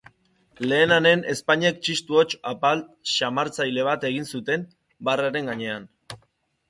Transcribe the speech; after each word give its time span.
Lenehanen 0.69 1.19
ezpainek 1.33 1.77
txistu-hots 1.87 2.39
apal 2.53 2.81
xarmatzaile 3.17 3.85
bat 3.91 4.09
egin 4.13 4.29
zuten 4.33 4.65
barraren 5.11 5.53
gainean. 5.53 5.87